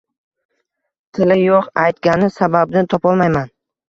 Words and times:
Tili 1.17 1.35
yo`q 1.41 1.59
aytgani, 1.81 2.31
sababini 2.39 2.83
topolmayman 2.95 3.53